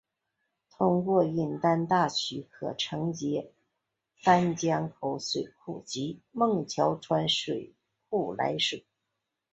[0.71, 3.51] 通过引丹大渠可承接
[4.23, 7.75] 丹江口水库及孟桥川水
[8.09, 8.83] 库来水。